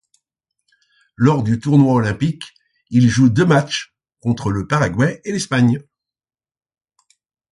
[1.15, 2.55] Lors du tournoi olympique,
[2.89, 5.79] il joue deux matchs, contre le Paraguay et l'Espagne.